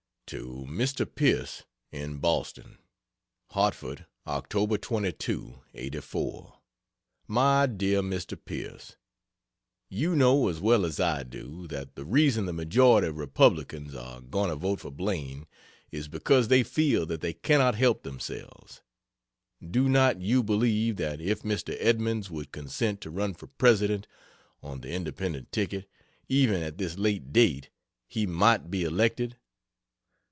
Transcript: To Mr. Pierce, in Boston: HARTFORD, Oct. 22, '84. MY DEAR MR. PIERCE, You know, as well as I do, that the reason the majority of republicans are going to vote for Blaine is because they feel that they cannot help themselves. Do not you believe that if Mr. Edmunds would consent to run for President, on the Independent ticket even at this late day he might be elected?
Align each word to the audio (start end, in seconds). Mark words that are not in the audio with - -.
To 0.27 0.65
Mr. 0.65 1.03
Pierce, 1.13 1.63
in 1.91 2.19
Boston: 2.19 2.77
HARTFORD, 3.49 4.05
Oct. 4.25 4.79
22, 4.79 5.59
'84. 5.73 6.57
MY 7.27 7.65
DEAR 7.67 8.01
MR. 8.01 8.45
PIERCE, 8.45 8.95
You 9.89 10.15
know, 10.15 10.47
as 10.47 10.61
well 10.61 10.85
as 10.85 11.01
I 11.01 11.23
do, 11.23 11.67
that 11.67 11.95
the 11.95 12.05
reason 12.05 12.45
the 12.45 12.53
majority 12.53 13.07
of 13.09 13.17
republicans 13.17 13.93
are 13.93 14.21
going 14.21 14.49
to 14.49 14.55
vote 14.55 14.79
for 14.79 14.89
Blaine 14.89 15.47
is 15.91 16.07
because 16.07 16.47
they 16.47 16.63
feel 16.63 17.05
that 17.07 17.19
they 17.19 17.33
cannot 17.33 17.75
help 17.75 18.03
themselves. 18.03 18.81
Do 19.69 19.89
not 19.89 20.21
you 20.21 20.43
believe 20.43 20.95
that 20.95 21.19
if 21.19 21.41
Mr. 21.41 21.75
Edmunds 21.77 22.31
would 22.31 22.53
consent 22.53 23.01
to 23.01 23.09
run 23.09 23.33
for 23.33 23.47
President, 23.47 24.07
on 24.63 24.79
the 24.79 24.93
Independent 24.93 25.51
ticket 25.51 25.89
even 26.29 26.61
at 26.63 26.77
this 26.77 26.97
late 26.97 27.33
day 27.33 27.63
he 28.07 28.25
might 28.25 28.71
be 28.71 28.85
elected? 28.85 29.35